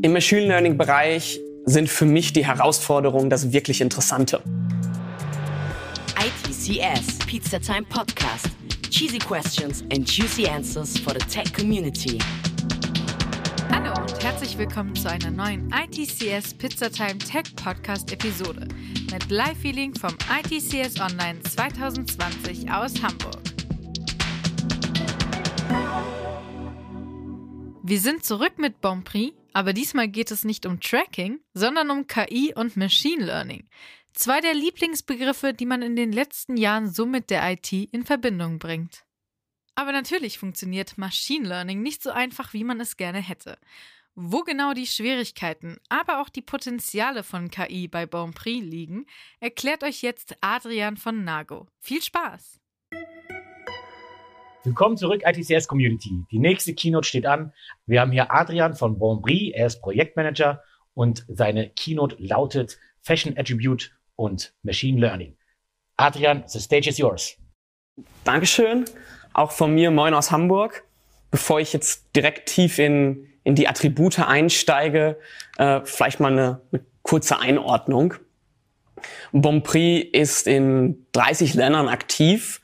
Im 0.00 0.12
Machine 0.12 0.42
Learning-Bereich 0.42 1.40
sind 1.64 1.88
für 1.88 2.04
mich 2.04 2.32
die 2.32 2.46
Herausforderungen 2.46 3.30
das 3.30 3.52
wirklich 3.52 3.80
Interessante. 3.80 4.40
ITCS 6.16 7.18
Pizza 7.26 7.58
Time 7.58 7.82
Podcast. 7.82 8.46
Cheesy 8.90 9.18
questions 9.18 9.82
and 9.92 10.08
juicy 10.08 10.46
answers 10.46 10.96
for 10.98 11.12
the 11.14 11.26
tech 11.26 11.52
community. 11.52 12.18
Hallo 13.72 13.92
und 14.00 14.22
herzlich 14.22 14.56
willkommen 14.56 14.94
zu 14.94 15.10
einer 15.10 15.32
neuen 15.32 15.68
ITCS 15.72 16.54
Pizza 16.54 16.88
Time 16.88 17.18
Tech 17.18 17.56
Podcast 17.56 18.12
Episode 18.12 18.68
mit 19.10 19.28
Live-Feeling 19.30 19.94
vom 19.96 20.16
ITCS 20.30 21.00
Online 21.00 21.42
2020 21.42 22.70
aus 22.70 22.94
Hamburg. 23.02 23.47
Wir 27.88 28.00
sind 28.00 28.22
zurück 28.22 28.58
mit 28.58 28.82
Bonprix, 28.82 29.34
aber 29.54 29.72
diesmal 29.72 30.08
geht 30.08 30.30
es 30.30 30.44
nicht 30.44 30.66
um 30.66 30.78
Tracking, 30.78 31.40
sondern 31.54 31.90
um 31.90 32.06
KI 32.06 32.52
und 32.54 32.76
Machine 32.76 33.24
Learning. 33.24 33.66
Zwei 34.12 34.42
der 34.42 34.52
Lieblingsbegriffe, 34.52 35.54
die 35.54 35.64
man 35.64 35.80
in 35.80 35.96
den 35.96 36.12
letzten 36.12 36.58
Jahren 36.58 36.90
so 36.90 37.06
mit 37.06 37.30
der 37.30 37.50
IT 37.50 37.72
in 37.72 38.04
Verbindung 38.04 38.58
bringt. 38.58 39.06
Aber 39.74 39.90
natürlich 39.90 40.38
funktioniert 40.38 40.98
Machine 40.98 41.48
Learning 41.48 41.80
nicht 41.80 42.02
so 42.02 42.10
einfach, 42.10 42.52
wie 42.52 42.62
man 42.62 42.78
es 42.78 42.98
gerne 42.98 43.22
hätte. 43.22 43.56
Wo 44.14 44.42
genau 44.42 44.74
die 44.74 44.86
Schwierigkeiten, 44.86 45.78
aber 45.88 46.20
auch 46.20 46.28
die 46.28 46.42
Potenziale 46.42 47.22
von 47.22 47.50
KI 47.50 47.88
bei 47.88 48.04
Bonprix 48.04 48.66
liegen, 48.66 49.06
erklärt 49.40 49.82
euch 49.82 50.02
jetzt 50.02 50.36
Adrian 50.42 50.98
von 50.98 51.24
Nago. 51.24 51.66
Viel 51.80 52.02
Spaß! 52.02 52.60
Willkommen 54.68 54.98
zurück, 54.98 55.22
ITCS 55.24 55.66
Community. 55.66 56.26
Die 56.30 56.38
nächste 56.38 56.74
Keynote 56.74 57.08
steht 57.08 57.24
an. 57.24 57.54
Wir 57.86 58.02
haben 58.02 58.12
hier 58.12 58.30
Adrian 58.30 58.74
von 58.74 58.98
Bonbri. 58.98 59.50
Er 59.56 59.66
ist 59.66 59.80
Projektmanager 59.80 60.62
und 60.92 61.24
seine 61.26 61.70
Keynote 61.70 62.16
lautet 62.18 62.78
Fashion 63.00 63.32
Attribute 63.38 63.96
und 64.14 64.52
Machine 64.62 65.00
Learning. 65.00 65.38
Adrian, 65.96 66.44
the 66.46 66.60
stage 66.60 66.86
is 66.86 66.98
yours. 66.98 67.38
Dankeschön. 68.24 68.84
Auch 69.32 69.52
von 69.52 69.74
mir 69.74 69.90
moin 69.90 70.12
aus 70.12 70.30
Hamburg. 70.30 70.84
Bevor 71.30 71.60
ich 71.60 71.72
jetzt 71.72 72.14
direkt 72.14 72.50
tief 72.50 72.78
in, 72.78 73.26
in 73.44 73.54
die 73.54 73.68
Attribute 73.68 74.18
einsteige, 74.18 75.18
äh, 75.56 75.80
vielleicht 75.84 76.20
mal 76.20 76.30
eine, 76.30 76.60
eine 76.72 76.84
kurze 77.00 77.40
Einordnung. 77.40 78.12
Bonprix 79.32 80.10
ist 80.12 80.46
in 80.46 81.06
30 81.12 81.54
Ländern 81.54 81.88
aktiv 81.88 82.60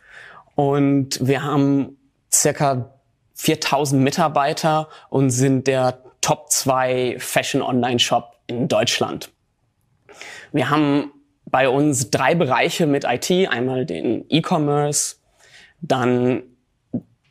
und 0.54 1.26
wir 1.26 1.42
haben 1.42 1.96
circa 2.32 2.94
4000 3.34 4.02
Mitarbeiter 4.02 4.88
und 5.10 5.30
sind 5.30 5.66
der 5.66 6.02
Top 6.20 6.50
2 6.50 7.16
Fashion 7.18 7.62
Online 7.62 7.98
Shop 7.98 8.36
in 8.46 8.68
Deutschland. 8.68 9.30
Wir 10.52 10.70
haben 10.70 11.12
bei 11.46 11.68
uns 11.68 12.10
drei 12.10 12.34
Bereiche 12.34 12.86
mit 12.86 13.04
IT. 13.04 13.30
Einmal 13.48 13.86
den 13.86 14.24
E-Commerce, 14.28 15.16
dann 15.80 16.42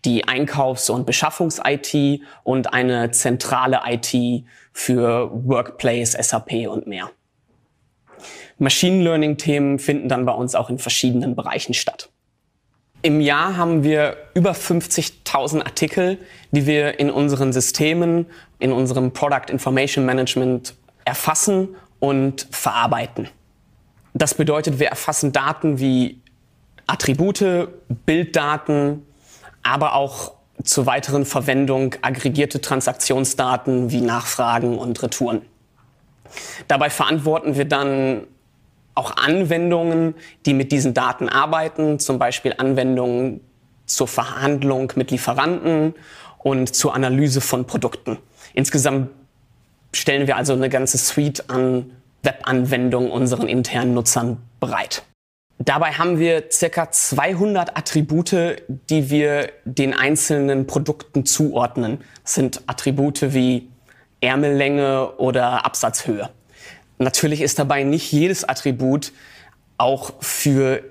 die 0.06 0.28
Einkaufs- 0.28 0.90
und 0.90 1.06
Beschaffungs-IT 1.06 2.22
und 2.44 2.74
eine 2.74 3.12
zentrale 3.12 3.82
IT 3.86 4.46
für 4.74 5.30
Workplace, 5.34 6.12
SAP 6.12 6.68
und 6.68 6.88
mehr. 6.88 7.10
Machine 8.58 9.04
Learning-Themen 9.04 9.80
finden 9.80 10.10
dann 10.10 10.26
bei 10.26 10.34
uns 10.34 10.56
auch 10.56 10.70
in 10.70 10.78
verschiedenen 10.78 11.36
Bereichen 11.36 11.74
statt. 11.74 12.10
Im 13.06 13.20
Jahr 13.20 13.58
haben 13.58 13.84
wir 13.84 14.16
über 14.34 14.54
50.000 14.54 15.66
Artikel, 15.66 16.18
die 16.52 16.66
wir 16.66 17.02
in 17.02 17.12
unseren 17.12 17.52
Systemen, 17.52 18.28
in 18.60 18.72
unserem 18.72 19.12
Product 19.12 19.50
Information 19.50 20.06
Management 20.06 20.74
erfassen 21.04 21.76
und 22.00 22.48
verarbeiten. 22.50 23.28
Das 24.14 24.34
bedeutet, 24.36 24.80
wir 24.80 24.88
erfassen 24.88 25.34
Daten 25.34 25.80
wie 25.80 26.22
Attribute, 26.88 27.68
Bilddaten, 28.06 29.06
aber 29.64 29.96
auch 29.96 30.36
zur 30.64 30.86
weiteren 30.86 31.26
Verwendung 31.26 31.96
aggregierte 32.02 32.62
Transaktionsdaten 32.62 33.92
wie 33.92 34.00
Nachfragen 34.00 34.78
und 34.78 35.04
Retouren. 35.04 35.42
Dabei 36.70 36.90
verantworten 36.90 37.58
wir 37.58 37.66
dann 37.66 38.28
auch 38.96 39.18
Anwendungen, 39.18 40.16
die 40.46 40.54
mit 40.54 40.72
diesen 40.72 40.94
Daten 40.94 41.30
arbeiten, 41.30 42.00
zum 42.00 42.20
Beispiel 42.20 42.54
Anwendungen 42.58 43.42
zur 43.86 44.08
Verhandlung 44.08 44.94
mit 44.96 45.12
Lieferanten 45.12 45.94
und 46.40 46.76
zur 46.76 46.96
Analyse 46.96 47.42
von 47.42 47.66
Produkten. 47.66 48.18
Insgesamt 48.54 49.10
stellen 49.94 50.28
wir 50.28 50.38
also 50.38 50.54
eine 50.54 50.70
ganze 50.70 50.98
Suite 50.98 51.50
an 51.50 51.92
Webanwendungen 52.22 53.12
unseren 53.12 53.48
internen 53.48 53.94
Nutzern 53.94 54.38
bereit. 54.60 55.04
Dabei 55.60 55.92
haben 55.92 56.20
wir 56.20 56.46
circa 56.52 56.90
200 56.92 57.78
Attribute, 57.78 58.64
die 58.90 59.10
wir 59.10 59.50
den 59.66 59.94
einzelnen 59.94 60.68
Produkten 60.68 61.26
zuordnen. 61.26 62.00
Das 62.24 62.34
sind 62.34 62.62
Attribute 62.68 63.34
wie 63.34 63.70
Ärmellänge 64.20 65.12
oder 65.18 65.66
Absatzhöhe. 65.66 66.30
Natürlich 66.98 67.42
ist 67.42 67.60
dabei 67.60 67.84
nicht 67.84 68.12
jedes 68.12 68.44
Attribut 68.44 69.12
auch 69.78 70.14
für 70.20 70.84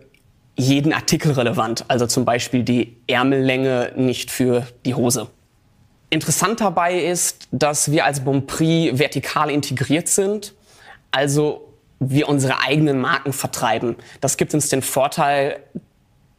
jeden 0.57 0.93
Artikel 0.93 1.33
relevant, 1.33 1.85
also 1.89 2.07
zum 2.07 2.25
Beispiel 2.25 2.63
die 2.63 2.97
Ärmellänge 3.07 3.93
nicht 3.97 4.31
für 4.31 4.67
die 4.85 4.95
Hose. 4.95 5.29
Interessant 6.11 6.61
dabei 6.61 7.01
ist, 7.01 7.49
dass 7.53 7.91
wir 7.91 8.05
als 8.05 8.21
Bonprix 8.21 8.99
vertikal 8.99 9.51
integriert 9.51 10.09
sind, 10.09 10.55
also 11.11 11.73
wir 12.01 12.29
unsere 12.29 12.61
eigenen 12.61 13.01
Marken 13.01 13.33
vertreiben. 13.33 13.97
Das 14.21 14.37
gibt 14.37 14.53
uns 14.53 14.69
den 14.69 14.83
Vorteil, 14.83 15.61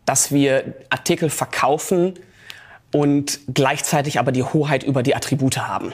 dass 0.06 0.32
wir 0.32 0.76
Artikel 0.90 1.30
verkaufen 1.30 2.14
und 2.92 3.40
gleichzeitig 3.52 4.20
aber 4.20 4.32
die 4.32 4.44
Hoheit 4.44 4.84
über 4.84 5.02
die 5.02 5.16
Attribute 5.16 5.58
haben 5.58 5.94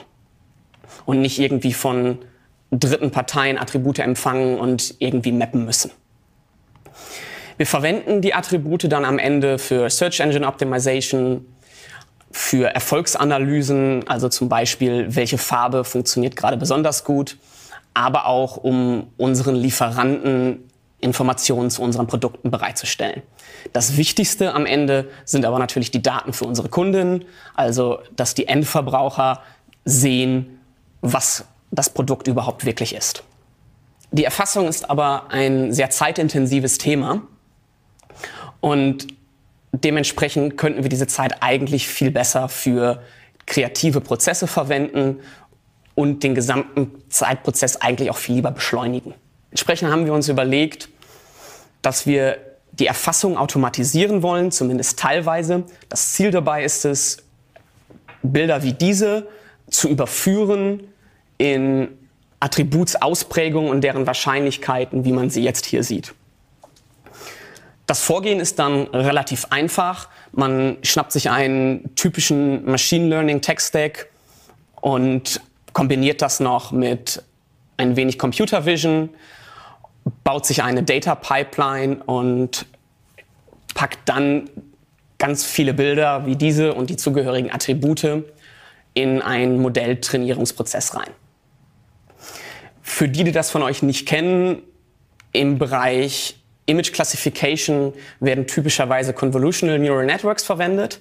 und 1.06 1.20
nicht 1.20 1.38
irgendwie 1.38 1.72
von 1.72 2.18
dritten 2.70 3.10
Parteien 3.10 3.58
Attribute 3.58 3.98
empfangen 3.98 4.58
und 4.58 4.94
irgendwie 4.98 5.32
mappen 5.32 5.64
müssen. 5.64 5.90
Wir 7.56 7.66
verwenden 7.66 8.22
die 8.22 8.32
Attribute 8.32 8.90
dann 8.90 9.04
am 9.04 9.18
Ende 9.18 9.58
für 9.58 9.90
Search 9.90 10.20
Engine 10.20 10.46
Optimization, 10.46 11.44
für 12.30 12.68
Erfolgsanalysen, 12.68 14.08
also 14.08 14.28
zum 14.28 14.48
Beispiel, 14.48 15.14
welche 15.14 15.36
Farbe 15.36 15.84
funktioniert 15.84 16.36
gerade 16.36 16.56
besonders 16.56 17.04
gut, 17.04 17.36
aber 17.92 18.26
auch 18.26 18.56
um 18.56 19.08
unseren 19.16 19.56
Lieferanten 19.56 20.70
Informationen 21.00 21.70
zu 21.70 21.82
unseren 21.82 22.06
Produkten 22.06 22.50
bereitzustellen. 22.50 23.22
Das 23.72 23.96
Wichtigste 23.96 24.54
am 24.54 24.66
Ende 24.66 25.08
sind 25.24 25.44
aber 25.44 25.58
natürlich 25.58 25.90
die 25.90 26.02
Daten 26.02 26.32
für 26.32 26.44
unsere 26.44 26.68
Kunden, 26.68 27.24
also 27.54 28.00
dass 28.14 28.34
die 28.34 28.48
Endverbraucher 28.48 29.42
sehen, 29.84 30.60
was 31.00 31.44
das 31.70 31.90
Produkt 31.90 32.26
überhaupt 32.28 32.64
wirklich 32.64 32.94
ist. 32.94 33.22
Die 34.12 34.24
Erfassung 34.24 34.66
ist 34.66 34.90
aber 34.90 35.30
ein 35.30 35.72
sehr 35.72 35.90
zeitintensives 35.90 36.78
Thema 36.78 37.22
und 38.60 39.06
dementsprechend 39.72 40.56
könnten 40.58 40.82
wir 40.82 40.88
diese 40.88 41.06
Zeit 41.06 41.42
eigentlich 41.42 41.86
viel 41.86 42.10
besser 42.10 42.48
für 42.48 43.02
kreative 43.46 44.00
Prozesse 44.00 44.46
verwenden 44.46 45.20
und 45.94 46.22
den 46.22 46.34
gesamten 46.34 46.90
Zeitprozess 47.08 47.76
eigentlich 47.76 48.10
auch 48.10 48.16
viel 48.16 48.36
lieber 48.36 48.50
beschleunigen. 48.50 49.14
Entsprechend 49.50 49.90
haben 49.90 50.06
wir 50.06 50.12
uns 50.12 50.28
überlegt, 50.28 50.88
dass 51.82 52.06
wir 52.06 52.38
die 52.72 52.86
Erfassung 52.86 53.36
automatisieren 53.36 54.22
wollen, 54.22 54.52
zumindest 54.52 54.98
teilweise. 54.98 55.64
Das 55.88 56.12
Ziel 56.12 56.30
dabei 56.30 56.64
ist 56.64 56.84
es, 56.84 57.18
Bilder 58.22 58.62
wie 58.62 58.72
diese 58.72 59.28
zu 59.68 59.88
überführen 59.88 60.80
in 61.40 61.88
Attributsausprägungen 62.38 63.70
und 63.70 63.80
deren 63.82 64.06
Wahrscheinlichkeiten, 64.06 65.06
wie 65.06 65.12
man 65.12 65.30
sie 65.30 65.42
jetzt 65.42 65.64
hier 65.64 65.82
sieht. 65.82 66.12
Das 67.86 68.02
Vorgehen 68.02 68.40
ist 68.40 68.58
dann 68.58 68.82
relativ 68.88 69.46
einfach. 69.48 70.10
Man 70.32 70.76
schnappt 70.82 71.12
sich 71.12 71.30
einen 71.30 71.94
typischen 71.96 72.64
Machine 72.66 73.08
Learning 73.08 73.40
Tech 73.40 73.60
Stack 73.60 74.10
und 74.82 75.40
kombiniert 75.72 76.20
das 76.20 76.40
noch 76.40 76.72
mit 76.72 77.22
ein 77.78 77.96
wenig 77.96 78.18
Computer 78.18 78.66
Vision, 78.66 79.08
baut 80.22 80.44
sich 80.44 80.62
eine 80.62 80.82
Data 80.82 81.14
Pipeline 81.14 82.02
und 82.04 82.66
packt 83.74 84.06
dann 84.10 84.50
ganz 85.18 85.46
viele 85.46 85.72
Bilder 85.72 86.26
wie 86.26 86.36
diese 86.36 86.74
und 86.74 86.90
die 86.90 86.96
zugehörigen 86.96 87.50
Attribute 87.50 88.24
in 88.92 89.22
einen 89.22 89.60
Modelltrainierungsprozess 89.62 90.94
rein. 90.94 91.10
Für 92.92 93.08
die, 93.08 93.24
die 93.24 93.32
das 93.32 93.50
von 93.50 93.62
euch 93.62 93.82
nicht 93.82 94.04
kennen, 94.04 94.62
im 95.32 95.58
Bereich 95.58 96.36
Image 96.66 96.92
Classification 96.92 97.94
werden 98.18 98.46
typischerweise 98.46 99.14
Convolutional 99.14 99.78
Neural 99.78 100.04
Networks 100.04 100.42
verwendet. 100.42 101.00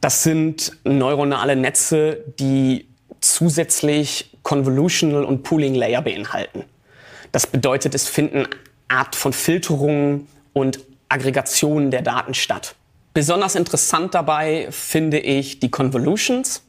Das 0.00 0.24
sind 0.24 0.72
neuronale 0.84 1.54
Netze, 1.56 2.24
die 2.38 2.88
zusätzlich 3.20 4.36
Convolutional 4.42 5.24
und 5.24 5.44
Pooling 5.44 5.76
Layer 5.76 6.02
beinhalten. 6.02 6.64
Das 7.30 7.46
bedeutet, 7.46 7.94
es 7.94 8.08
finden 8.08 8.46
Art 8.88 9.14
von 9.14 9.32
Filterungen 9.32 10.26
und 10.52 10.80
Aggregationen 11.08 11.90
der 11.90 12.02
Daten 12.02 12.34
statt. 12.34 12.74
Besonders 13.14 13.54
interessant 13.54 14.14
dabei 14.14 14.66
finde 14.70 15.20
ich 15.20 15.60
die 15.60 15.70
Convolutions. 15.70 16.64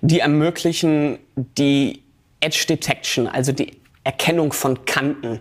Die 0.00 0.20
ermöglichen 0.20 1.18
die 1.36 2.01
Edge 2.42 2.66
Detection, 2.68 3.26
also 3.28 3.52
die 3.52 3.80
Erkennung 4.04 4.52
von 4.52 4.84
Kanten. 4.84 5.40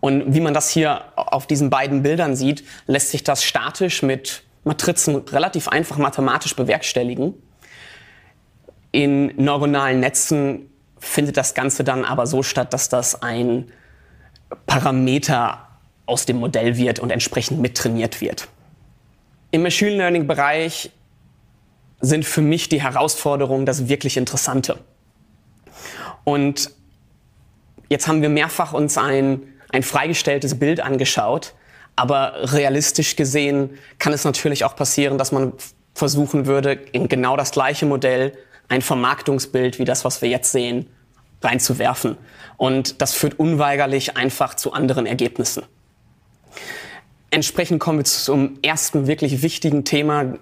Und 0.00 0.34
wie 0.34 0.40
man 0.40 0.54
das 0.54 0.70
hier 0.70 1.04
auf 1.16 1.46
diesen 1.46 1.70
beiden 1.70 2.02
Bildern 2.02 2.36
sieht, 2.36 2.64
lässt 2.86 3.10
sich 3.10 3.24
das 3.24 3.44
statisch 3.44 4.02
mit 4.02 4.42
Matrizen 4.64 5.16
relativ 5.16 5.68
einfach 5.68 5.98
mathematisch 5.98 6.54
bewerkstelligen. 6.54 7.34
In 8.92 9.32
neuronalen 9.36 10.00
Netzen 10.00 10.70
findet 10.98 11.36
das 11.36 11.54
Ganze 11.54 11.84
dann 11.84 12.04
aber 12.04 12.26
so 12.26 12.42
statt, 12.42 12.72
dass 12.72 12.88
das 12.88 13.22
ein 13.22 13.70
Parameter 14.66 15.68
aus 16.06 16.26
dem 16.26 16.38
Modell 16.38 16.76
wird 16.76 16.98
und 16.98 17.10
entsprechend 17.10 17.60
mittrainiert 17.60 18.20
wird. 18.20 18.48
Im 19.50 19.62
Machine 19.62 19.96
Learning 19.96 20.26
Bereich 20.26 20.90
sind 22.00 22.24
für 22.24 22.40
mich 22.40 22.68
die 22.68 22.82
Herausforderungen 22.82 23.66
das 23.66 23.88
wirklich 23.88 24.16
Interessante. 24.16 24.78
Und 26.28 26.72
jetzt 27.88 28.06
haben 28.06 28.20
wir 28.20 28.28
mehrfach 28.28 28.74
uns 28.74 28.98
ein, 28.98 29.44
ein 29.70 29.82
freigestelltes 29.82 30.58
Bild 30.58 30.78
angeschaut, 30.78 31.54
aber 31.96 32.52
realistisch 32.52 33.16
gesehen 33.16 33.78
kann 33.98 34.12
es 34.12 34.24
natürlich 34.24 34.62
auch 34.64 34.76
passieren, 34.76 35.16
dass 35.16 35.32
man 35.32 35.54
versuchen 35.94 36.44
würde, 36.44 36.72
in 36.92 37.08
genau 37.08 37.38
das 37.38 37.50
gleiche 37.50 37.86
Modell 37.86 38.36
ein 38.68 38.82
Vermarktungsbild 38.82 39.78
wie 39.78 39.86
das, 39.86 40.04
was 40.04 40.20
wir 40.20 40.28
jetzt 40.28 40.52
sehen, 40.52 40.90
reinzuwerfen. 41.40 42.18
Und 42.58 43.00
das 43.00 43.14
führt 43.14 43.38
unweigerlich 43.38 44.18
einfach 44.18 44.52
zu 44.52 44.74
anderen 44.74 45.06
Ergebnissen. 45.06 45.62
Entsprechend 47.30 47.80
kommen 47.80 48.00
wir 48.00 48.04
zum 48.04 48.58
ersten 48.60 49.06
wirklich 49.06 49.40
wichtigen 49.40 49.86
Thema 49.86 50.34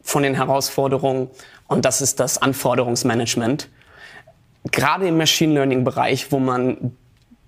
von 0.00 0.22
den 0.22 0.34
Herausforderungen 0.34 1.28
und 1.68 1.84
das 1.84 2.00
ist 2.00 2.20
das 2.20 2.38
Anforderungsmanagement. 2.38 3.68
Gerade 4.72 5.08
im 5.08 5.16
Machine 5.16 5.54
Learning 5.54 5.84
Bereich, 5.84 6.32
wo 6.32 6.38
man 6.38 6.96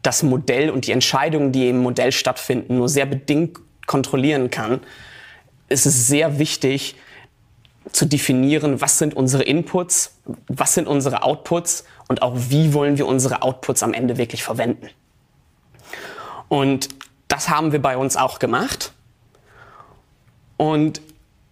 das 0.02 0.22
Modell 0.22 0.70
und 0.70 0.86
die 0.86 0.92
Entscheidungen, 0.92 1.52
die 1.52 1.68
im 1.68 1.78
Modell 1.78 2.12
stattfinden, 2.12 2.76
nur 2.76 2.88
sehr 2.88 3.06
bedingt 3.06 3.58
kontrollieren 3.86 4.50
kann, 4.50 4.80
ist 5.68 5.86
es 5.86 6.06
sehr 6.06 6.38
wichtig 6.38 6.94
zu 7.92 8.06
definieren, 8.06 8.80
was 8.80 8.98
sind 8.98 9.14
unsere 9.14 9.42
Inputs, 9.42 10.18
was 10.46 10.74
sind 10.74 10.86
unsere 10.86 11.22
Outputs 11.22 11.84
und 12.06 12.22
auch 12.22 12.34
wie 12.36 12.74
wollen 12.74 12.98
wir 12.98 13.06
unsere 13.06 13.42
Outputs 13.42 13.82
am 13.82 13.94
Ende 13.94 14.18
wirklich 14.18 14.42
verwenden. 14.44 14.88
Und 16.48 16.88
das 17.28 17.48
haben 17.48 17.72
wir 17.72 17.80
bei 17.80 17.96
uns 17.96 18.16
auch 18.16 18.38
gemacht. 18.38 18.92
Und 20.56 21.00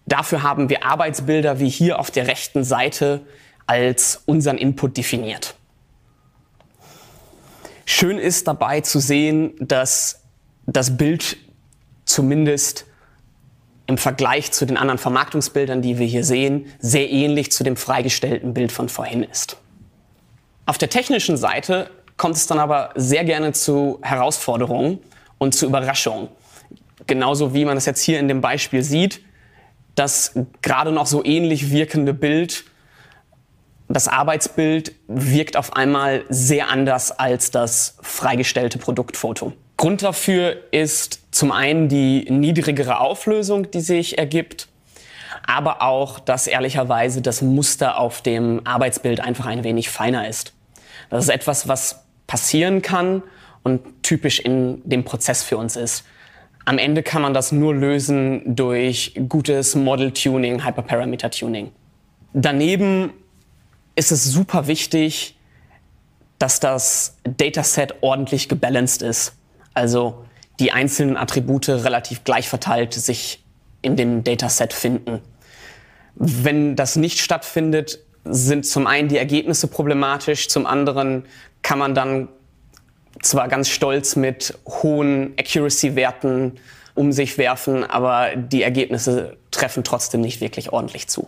dafür 0.05 0.43
haben 0.43 0.69
wir 0.69 0.85
Arbeitsbilder 0.85 1.59
wie 1.59 1.69
hier 1.69 1.99
auf 1.99 2.11
der 2.11 2.27
rechten 2.27 2.63
Seite 2.63 3.21
als 3.67 4.23
unseren 4.25 4.57
Input 4.57 4.97
definiert. 4.97 5.55
Schön 7.99 8.19
ist 8.19 8.47
dabei 8.47 8.81
zu 8.81 8.99
sehen, 8.99 9.55
dass 9.59 10.21
das 10.67 10.97
Bild 10.97 11.35
zumindest 12.05 12.85
im 13.87 13.97
Vergleich 13.97 14.51
zu 14.51 14.67
den 14.67 14.77
anderen 14.77 14.99
Vermarktungsbildern, 14.99 15.81
die 15.81 15.97
wir 15.97 16.05
hier 16.05 16.23
sehen, 16.23 16.67
sehr 16.77 17.09
ähnlich 17.09 17.51
zu 17.51 17.63
dem 17.63 17.75
freigestellten 17.75 18.53
Bild 18.53 18.71
von 18.71 18.87
vorhin 18.87 19.23
ist. 19.23 19.57
Auf 20.67 20.77
der 20.77 20.91
technischen 20.91 21.37
Seite 21.37 21.89
kommt 22.17 22.35
es 22.35 22.45
dann 22.45 22.59
aber 22.59 22.91
sehr 22.93 23.23
gerne 23.23 23.53
zu 23.53 23.97
Herausforderungen 24.03 24.99
und 25.39 25.55
zu 25.55 25.65
Überraschungen. 25.65 26.27
Genauso 27.07 27.55
wie 27.55 27.65
man 27.65 27.77
es 27.77 27.87
jetzt 27.87 28.03
hier 28.03 28.19
in 28.19 28.27
dem 28.27 28.41
Beispiel 28.41 28.83
sieht, 28.83 29.21
das 29.95 30.33
gerade 30.61 30.91
noch 30.91 31.07
so 31.07 31.25
ähnlich 31.25 31.71
wirkende 31.71 32.13
Bild, 32.13 32.63
das 33.89 34.07
Arbeitsbild 34.07 34.93
wirkt 35.07 35.55
auf 35.55 35.75
einmal 35.75 36.23
sehr 36.29 36.69
anders 36.69 37.11
als 37.11 37.51
das 37.51 37.97
freigestellte 38.01 38.77
Produktfoto. 38.77 39.53
Grund 39.77 40.01
dafür 40.01 40.57
ist 40.71 41.21
zum 41.31 41.51
einen 41.51 41.87
die 41.87 42.29
niedrigere 42.29 42.99
Auflösung, 42.99 43.69
die 43.71 43.79
sich 43.79 44.17
ergibt, 44.17 44.67
aber 45.45 45.81
auch, 45.81 46.19
dass 46.19 46.47
ehrlicherweise 46.47 47.21
das 47.21 47.41
Muster 47.41 47.99
auf 47.99 48.21
dem 48.21 48.61
Arbeitsbild 48.65 49.19
einfach 49.19 49.45
ein 49.45 49.63
wenig 49.63 49.89
feiner 49.89 50.27
ist. 50.27 50.53
Das 51.09 51.23
ist 51.23 51.29
etwas, 51.29 51.67
was 51.67 52.03
passieren 52.25 52.81
kann 52.81 53.23
und 53.63 54.03
typisch 54.03 54.39
in 54.39 54.81
dem 54.83 55.05
Prozess 55.05 55.43
für 55.43 55.57
uns 55.57 55.75
ist. 55.75 56.03
Am 56.65 56.77
Ende 56.77 57.03
kann 57.03 57.21
man 57.21 57.33
das 57.33 57.53
nur 57.53 57.73
lösen 57.73 58.55
durch 58.55 59.13
gutes 59.29 59.75
Model 59.75 60.11
Tuning, 60.11 60.65
Hyperparameter 60.65 61.31
Tuning. 61.31 61.71
Daneben 62.33 63.13
ist 63.97 64.11
es 64.11 64.23
super 64.23 64.67
wichtig, 64.67 65.35
dass 66.37 66.59
das 66.59 67.17
Dataset 67.23 67.95
ordentlich 68.01 68.47
gebalanced 68.47 69.01
ist. 69.01 69.33
Also 69.73 70.23
die 70.59 70.71
einzelnen 70.71 71.17
Attribute 71.17 71.67
relativ 71.67 72.23
gleich 72.23 72.47
verteilt 72.47 72.93
sich 72.93 73.43
in 73.81 73.95
dem 73.95 74.23
Dataset 74.23 74.71
finden. 74.71 75.21
Wenn 76.13 76.75
das 76.75 76.95
nicht 76.95 77.19
stattfindet, 77.19 77.99
sind 78.23 78.67
zum 78.67 78.85
einen 78.85 79.07
die 79.07 79.17
Ergebnisse 79.17 79.67
problematisch, 79.67 80.47
zum 80.47 80.67
anderen 80.67 81.25
kann 81.63 81.79
man 81.79 81.95
dann 81.95 82.29
zwar 83.21 83.47
ganz 83.47 83.69
stolz 83.69 84.15
mit 84.15 84.57
hohen 84.67 85.33
Accuracy-Werten 85.39 86.59
um 86.93 87.11
sich 87.11 87.37
werfen, 87.39 87.83
aber 87.83 88.35
die 88.35 88.61
Ergebnisse 88.61 89.37
treffen 89.49 89.83
trotzdem 89.83 90.21
nicht 90.21 90.39
wirklich 90.41 90.71
ordentlich 90.71 91.07
zu. 91.07 91.27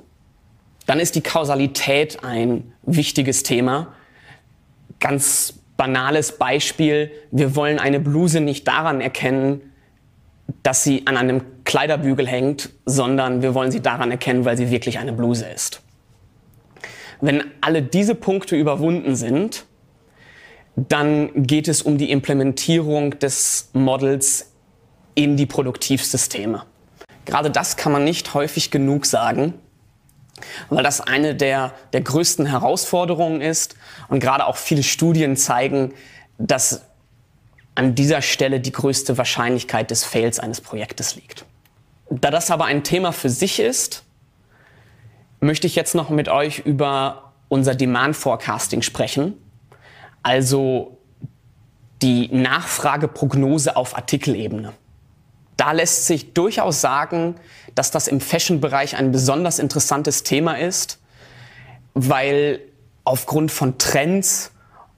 Dann 0.90 1.00
ist 1.00 1.14
die 1.14 1.22
Kausalität 1.22 2.24
ein 2.24 2.74
wichtiges 2.82 3.44
Thema. 3.44 3.94
Ganz 5.00 5.54
banales 5.78 6.40
Beispiel. 6.40 7.12
Wir 7.30 7.56
wollen 7.56 7.78
eine 7.78 8.00
Bluse 8.00 8.42
nicht 8.42 8.68
daran 8.68 9.00
erkennen, 9.00 9.62
dass 10.64 10.84
sie 10.84 11.06
an 11.06 11.16
einem 11.16 11.44
Kleiderbügel 11.64 12.28
hängt, 12.28 12.72
sondern 12.88 13.44
wir 13.44 13.54
wollen 13.54 13.72
sie 13.72 13.82
daran 13.82 14.10
erkennen, 14.10 14.46
weil 14.46 14.58
sie 14.58 14.72
wirklich 14.72 14.98
eine 14.98 15.14
Bluse 15.14 15.46
ist. 15.46 15.84
Wenn 17.22 17.44
alle 17.62 17.84
diese 17.84 18.16
Punkte 18.16 18.56
überwunden 18.56 19.16
sind, 19.16 19.66
dann 20.76 21.30
geht 21.44 21.68
es 21.68 21.84
um 21.84 22.00
die 22.00 22.10
Implementierung 22.10 23.20
des 23.20 23.70
Models 23.74 24.54
in 25.14 25.38
die 25.38 25.46
Produktivsysteme. 25.46 26.64
Gerade 27.26 27.52
das 27.52 27.78
kann 27.78 27.92
man 27.92 28.04
nicht 28.04 28.34
häufig 28.34 28.72
genug 28.72 29.06
sagen, 29.06 29.54
weil 30.70 30.84
das 30.84 31.02
eine 31.02 31.36
der, 31.36 31.74
der 31.94 32.02
größten 32.02 32.46
Herausforderungen 32.46 33.42
ist 33.42 33.76
und 34.08 34.20
gerade 34.20 34.46
auch 34.46 34.58
viele 34.58 34.84
Studien 34.84 35.36
zeigen, 35.36 35.94
dass 36.38 36.84
an 37.76 37.96
dieser 37.96 38.22
Stelle 38.22 38.60
die 38.60 38.72
größte 38.72 39.18
Wahrscheinlichkeit 39.18 39.92
des 39.92 40.04
Fails 40.04 40.40
eines 40.40 40.62
Projektes 40.62 41.16
liegt. 41.16 41.46
Da 42.10 42.32
das 42.32 42.52
aber 42.52 42.66
ein 42.66 42.84
Thema 42.84 43.12
für 43.14 43.30
sich 43.30 43.60
ist, 43.60 44.04
möchte 45.40 45.68
ich 45.68 45.76
jetzt 45.76 45.96
noch 45.96 46.10
mit 46.10 46.28
euch 46.28 46.60
über 46.60 47.34
unser 47.48 47.76
Demand 47.76 48.16
Forecasting 48.16 48.82
sprechen 48.82 49.36
also 50.24 50.98
die 52.02 52.30
Nachfrageprognose 52.30 53.76
auf 53.76 53.96
Artikelebene. 53.96 54.74
Da 55.60 55.74
lässt 55.74 56.06
sich 56.06 56.32
durchaus 56.32 56.80
sagen, 56.80 57.36
dass 57.76 57.92
das 57.92 58.08
im 58.08 58.22
Fashion-Bereich 58.22 58.96
ein 58.96 59.12
besonders 59.12 59.60
interessantes 59.60 60.24
Thema 60.24 60.58
ist, 60.58 61.00
weil 61.94 62.62
aufgrund 63.04 63.52
von 63.52 63.78
Trends 63.78 64.54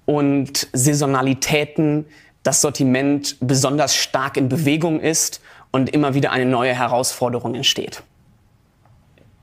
und 0.05 0.67
Saisonalitäten 0.71 2.05
das 2.43 2.61
Sortiment 2.61 3.37
besonders 3.39 3.95
stark 3.95 4.37
in 4.37 4.49
Bewegung 4.49 4.99
ist 4.99 5.41
und 5.71 5.89
immer 5.89 6.13
wieder 6.13 6.31
eine 6.31 6.45
neue 6.45 6.75
Herausforderung 6.75 7.55
entsteht. 7.55 8.03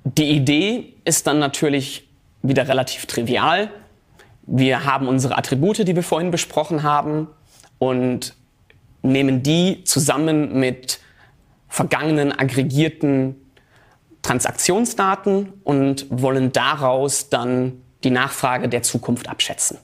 Die 0.05 0.31
Idee 0.31 0.95
ist 1.05 1.27
dann 1.27 1.41
natürlich 1.41 2.09
wieder 2.43 2.69
relativ 2.69 3.07
trivial. 3.07 3.73
Wir 4.47 4.85
haben 4.85 5.09
unsere 5.09 5.37
Attribute, 5.37 5.79
die 5.79 5.97
wir 5.97 6.05
vorhin 6.05 6.31
besprochen 6.31 6.85
haben, 6.85 7.27
und 7.81 8.37
nehmen 9.03 9.43
die 9.43 9.83
zusammen 9.83 10.61
mit 10.61 11.01
vergangenen 11.69 12.33
aggregierten 12.33 13.37
Transaktionsdaten 14.23 15.53
und 15.65 16.07
wollen 16.11 16.53
daraus 16.53 17.29
dann 17.29 17.83
die 18.05 18.11
Nachfrage 18.11 18.69
der 18.69 18.83
Zukunft 18.83 19.29
abschätzen. 19.29 19.79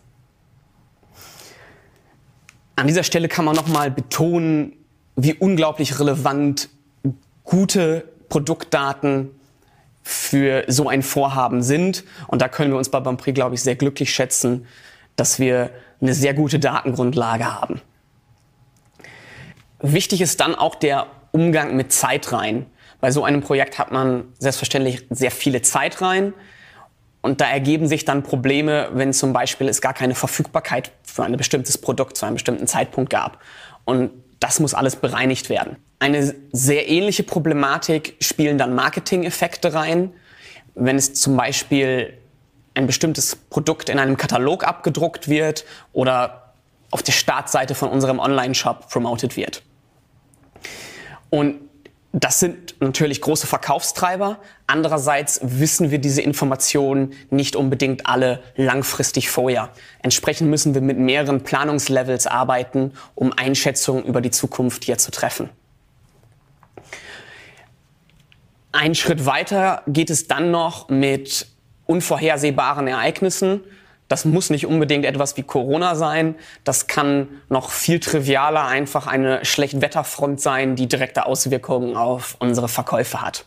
An 2.76 2.87
dieser 2.87 3.05
Stelle 3.05 3.29
kann 3.29 3.45
man 3.45 3.55
nochmal 3.55 3.91
betonen, 3.91 4.73
wie 5.17 5.35
unglaublich 5.35 6.00
relevant 6.00 6.69
gute 7.45 8.09
Produktdaten 8.29 9.31
für 10.03 10.64
so 10.67 10.88
ein 10.88 11.03
Vorhaben 11.03 11.62
sind. 11.62 12.05
Und 12.26 12.43
da 12.43 12.49
können 12.49 12.73
wir 12.73 12.79
uns 12.79 12.88
bei 12.88 13.00
Bonprix, 13.00 13.35
glaube 13.35 13.55
ich, 13.55 13.62
sehr 13.62 13.76
glücklich 13.76 14.12
schätzen, 14.12 14.67
dass 15.17 15.38
wir 15.38 15.71
eine 16.00 16.14
sehr 16.14 16.35
gute 16.35 16.59
Datengrundlage 16.59 17.61
haben. 17.61 17.81
Wichtig 19.81 20.21
ist 20.21 20.41
dann 20.41 20.55
auch 20.55 20.75
der 20.75 21.07
Umgang 21.35 21.75
mit 21.75 21.93
Zeitreihen. 21.93 22.67
Bei 23.00 23.11
so 23.11 23.25
einem 23.25 23.41
Projekt 23.41 23.76
hat 23.76 23.91
man 23.91 24.33
selbstverständlich 24.38 25.05
sehr 25.11 25.33
viele 25.33 25.62
Zeitreihen. 25.62 26.33
Und 27.23 27.41
da 27.41 27.47
ergeben 27.47 27.88
sich 27.88 28.05
dann 28.05 28.23
Probleme, 28.23 28.91
wenn 28.93 29.12
zum 29.12 29.33
Beispiel 29.33 29.69
es 29.69 29.81
gar 29.81 29.95
keine 29.95 30.14
Verfügbarkeit 30.14 30.93
für 31.03 31.25
ein 31.25 31.37
bestimmtes 31.37 31.76
Produkt 31.76 32.17
zu 32.17 32.25
einem 32.25 32.35
bestimmten 32.35 32.69
Zeitpunkt 32.69 33.11
gab. 33.11 33.41
Und 33.85 34.12
das 34.38 34.61
muss 34.61 34.75
alles 34.75 34.95
bereinigt 34.95 35.49
werden. 35.49 35.76
Eine 35.99 36.37
sehr 36.53 36.88
ähnliche 36.88 37.25
Problematik 37.25 38.14
spielen 38.21 38.57
dann 38.57 38.75
Marketing-Effekte 38.76 39.75
rein. 39.75 40.12
Wenn 40.76 40.97
es 40.97 41.14
zum 41.14 41.37
Beispiel 41.37 42.17
ein 42.75 42.87
bestimmtes 42.87 43.35
Produkt 43.35 43.88
in 43.88 43.99
einem 43.99 44.17
Katalog 44.17 44.64
abgedruckt 44.64 45.29
wird 45.29 45.64
oder 45.93 46.53
auf 46.93 47.03
der 47.03 47.12
Startseite 47.12 47.75
von 47.75 47.88
unserem 47.88 48.21
Online-Shop 48.21 48.88
promoted 48.88 49.37
wird. 49.37 49.62
Und 51.35 51.69
das 52.12 52.38
sind 52.38 52.81
natürlich 52.81 53.21
große 53.21 53.49
Verkaufstreiber. 53.49 54.38
Andererseits 54.69 55.41
wissen 55.43 55.91
wir 55.91 55.99
diese 55.99 56.23
Informationen 56.23 57.14
nicht 57.31 57.57
unbedingt 57.57 58.07
alle 58.07 58.41
langfristig 58.55 59.31
vorher. 59.31 59.71
Entsprechend 60.00 60.49
müssen 60.49 60.75
wir 60.75 60.81
mit 60.81 60.97
mehreren 60.97 61.43
Planungslevels 61.43 62.29
arbeiten, 62.29 62.93
um 63.17 63.33
Einschätzungen 63.33 64.05
über 64.05 64.21
die 64.21 64.31
Zukunft 64.31 64.85
hier 64.85 64.97
zu 64.97 65.11
treffen. 65.11 65.50
Ein 68.71 68.95
Schritt 68.95 69.26
weiter 69.26 69.83
geht 69.88 70.11
es 70.11 70.29
dann 70.29 70.53
noch 70.53 70.88
mit 70.88 71.49
unvorhersehbaren 71.87 72.87
Ereignissen. 72.87 73.61
Das 74.08 74.25
muss 74.25 74.50
nicht 74.50 74.66
unbedingt 74.66 75.06
etwas 75.06 75.37
wie 75.37 75.42
Corona 75.42 75.94
sein. 75.94 76.34
Das 76.62 76.87
kann 76.87 77.28
noch 77.49 77.70
viel 77.70 78.00
trivialer 78.00 78.66
einfach 78.66 79.06
eine 79.06 79.44
Schlechtwetterfront 79.44 80.40
sein, 80.40 80.76
die 80.76 80.87
direkte 80.87 81.26
Auswirkungen 81.26 81.96
auf 81.96 82.37
unsere 82.38 82.68
Verkäufe 82.68 83.23
hat. 83.23 83.46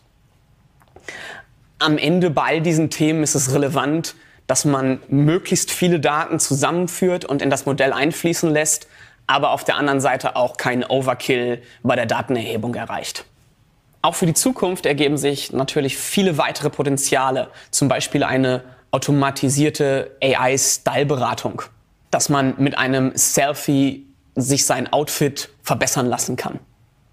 Am 1.79 1.97
Ende 1.97 2.31
bei 2.31 2.41
all 2.41 2.61
diesen 2.61 2.89
Themen 2.89 3.21
ist 3.21 3.35
es 3.35 3.53
relevant, 3.53 4.15
dass 4.47 4.65
man 4.65 4.99
möglichst 5.09 5.71
viele 5.71 5.99
Daten 5.99 6.39
zusammenführt 6.39 7.25
und 7.25 7.41
in 7.41 7.49
das 7.49 7.65
Modell 7.65 7.93
einfließen 7.93 8.49
lässt, 8.49 8.87
aber 9.27 9.51
auf 9.51 9.63
der 9.63 9.75
anderen 9.75 10.01
Seite 10.01 10.35
auch 10.35 10.57
keinen 10.57 10.83
Overkill 10.83 11.61
bei 11.83 11.95
der 11.95 12.05
Datenerhebung 12.05 12.73
erreicht. 12.73 13.25
Auch 14.01 14.15
für 14.15 14.25
die 14.25 14.33
Zukunft 14.33 14.85
ergeben 14.85 15.17
sich 15.17 15.51
natürlich 15.51 15.97
viele 15.97 16.37
weitere 16.37 16.69
Potenziale, 16.69 17.49
zum 17.71 17.89
Beispiel 17.89 18.23
eine 18.23 18.63
automatisierte 18.91 20.15
AI-Style-Beratung, 20.21 21.61
dass 22.11 22.29
man 22.29 22.55
mit 22.57 22.77
einem 22.77 23.11
Selfie 23.15 24.07
sich 24.35 24.65
sein 24.65 24.91
Outfit 24.91 25.49
verbessern 25.63 26.05
lassen 26.05 26.35
kann. 26.35 26.59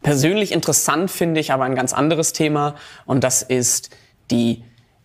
Persönlich 0.02 0.52
interessant 0.52 1.10
finde 1.10 1.40
ich 1.40 1.52
aber 1.52 1.64
ein 1.64 1.74
ganz 1.74 1.92
anderes 1.94 2.32
Thema 2.32 2.74
und 3.06 3.24
das 3.24 3.42
ist 3.42 3.90
die 4.30 4.62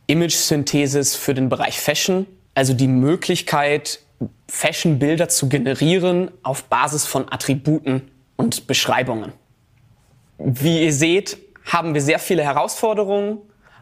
Image-Synthesis 0.08 1.16
für 1.16 1.34
den 1.34 1.50
Bereich 1.50 1.80
Fashion, 1.80 2.26
also 2.56 2.74
die 2.74 2.88
Möglichkeit, 2.88 4.00
Fashion-Bilder 4.50 5.30
zu 5.30 5.48
generieren 5.48 6.32
auf 6.44 6.66
Basis 6.66 7.06
von 7.06 7.32
Attributen 7.32 8.12
und 8.36 8.68
Beschreibungen. 8.68 9.32
Wie 10.38 10.84
ihr 10.84 10.94
seht, 10.94 11.38
haben 11.66 11.94
wir 11.94 12.02
sehr 12.02 12.20
viele 12.20 12.44
Herausforderungen 12.44 13.38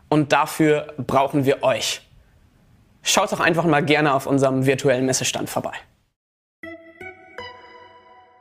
und 0.10 0.32
dafür 0.32 0.94
brauchen 0.98 1.46
wir 1.46 1.64
euch. 1.64 2.07
Schaut 3.04 3.32
doch 3.32 3.40
einfach 3.40 3.66
mal 3.66 3.84
gerne 3.84 4.14
auf 4.14 4.28
unserem 4.28 4.66
virtuellen 4.66 5.06
Messestand 5.06 5.50
vorbei. 5.50 5.74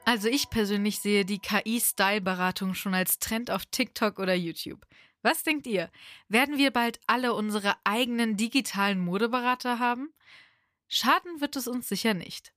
Also 0.04 0.28
ich 0.28 0.50
persönlich 0.50 1.00
sehe 1.00 1.24
die 1.24 1.40
KI-Style-Beratung 1.40 2.74
schon 2.74 2.94
als 2.94 3.18
Trend 3.18 3.50
auf 3.50 3.66
TikTok 3.66 4.20
oder 4.20 4.34
YouTube. 4.34 4.86
Was 5.22 5.42
denkt 5.42 5.66
ihr? 5.66 5.90
Werden 6.28 6.58
wir 6.58 6.70
bald 6.70 7.00
alle 7.08 7.34
unsere 7.34 7.74
eigenen 7.82 8.36
digitalen 8.36 9.00
Modeberater 9.00 9.80
haben? 9.80 10.10
Schaden 10.86 11.40
wird 11.40 11.56
es 11.56 11.66
uns 11.66 11.88
sicher 11.88 12.14
nicht. 12.14 12.52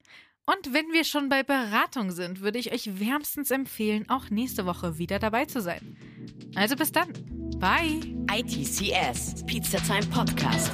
Und 0.46 0.74
wenn 0.74 0.92
wir 0.92 1.04
schon 1.04 1.30
bei 1.30 1.42
Beratung 1.42 2.12
sind, 2.12 2.42
würde 2.42 2.60
ich 2.60 2.72
euch 2.72 3.00
wärmstens 3.00 3.50
empfehlen, 3.50 4.08
auch 4.10 4.30
nächste 4.30 4.68
Woche 4.68 5.00
wieder 5.00 5.18
dabei 5.18 5.46
zu 5.46 5.62
sein. 5.62 5.98
Also 6.56 6.76
bis 6.76 6.92
dann. 6.92 7.12
Bye. 7.58 8.00
ITCS, 8.32 9.44
Pizza 9.48 9.80
Time 9.80 10.06
Podcast. 10.08 10.72